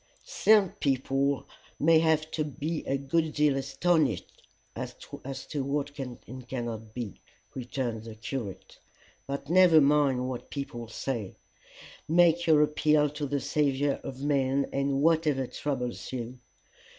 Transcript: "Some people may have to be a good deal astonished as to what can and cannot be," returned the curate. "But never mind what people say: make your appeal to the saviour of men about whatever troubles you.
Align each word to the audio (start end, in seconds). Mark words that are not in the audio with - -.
"Some 0.25 0.69
people 0.79 1.45
may 1.79 1.99
have 1.99 2.31
to 2.31 2.43
be 2.43 2.83
a 2.87 2.97
good 2.97 3.33
deal 3.33 3.55
astonished 3.55 4.41
as 4.75 4.95
to 5.05 5.63
what 5.63 5.93
can 5.93 6.17
and 6.25 6.47
cannot 6.47 6.95
be," 6.95 7.21
returned 7.53 8.05
the 8.05 8.15
curate. 8.15 8.79
"But 9.27 9.47
never 9.47 9.79
mind 9.79 10.27
what 10.27 10.49
people 10.49 10.87
say: 10.87 11.35
make 12.09 12.47
your 12.47 12.63
appeal 12.63 13.11
to 13.11 13.27
the 13.27 13.39
saviour 13.39 13.99
of 14.03 14.23
men 14.23 14.63
about 14.73 14.87
whatever 14.87 15.45
troubles 15.45 16.11
you. 16.11 16.39